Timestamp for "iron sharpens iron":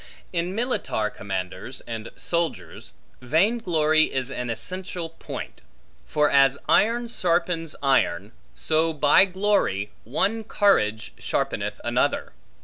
6.67-8.31